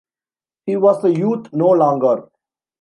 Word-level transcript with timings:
He 0.65 0.77
was 0.77 1.03
a 1.03 1.13
youth 1.15 1.53
no 1.53 1.67
longer. 1.69 2.27